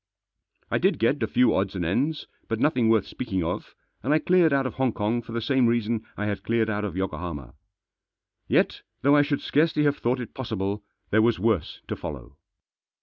I 0.71 0.79
did 0.79 0.97
get 0.97 1.21
a 1.21 1.27
few 1.27 1.53
odds 1.53 1.75
and 1.75 1.85
ends, 1.85 2.25
but 2.47 2.59
nothing 2.59 2.89
worth 2.89 3.05
speaking 3.05 3.43
of, 3.43 3.75
and 4.01 4.11
I 4.15 4.17
cleared 4.17 4.51
out 4.51 4.65
of 4.65 4.73
Hong 4.73 4.93
Kong 4.93 5.21
for 5.21 5.31
the 5.31 5.39
same 5.43 5.67
reason 5.67 6.07
I 6.17 6.25
had 6.25 6.41
cleared 6.41 6.71
out 6.71 6.83
of 6.83 6.97
Yokohama* 6.97 7.53
Yet, 8.47 8.81
though 9.03 9.15
I 9.15 9.21
should 9.21 9.41
scarcely 9.41 9.83
have 9.83 9.97
thought 9.99 10.19
it 10.19 10.33
possible, 10.33 10.83
there 11.11 11.21
was 11.21 11.37
worse 11.37 11.81
to 11.87 11.95
follow. 11.95 12.35